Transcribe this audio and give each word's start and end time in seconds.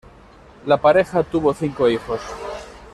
La 0.65 0.81
pareja 0.81 1.21
tuvo 1.21 1.53
cinco 1.53 1.87
hijos. 1.87 2.19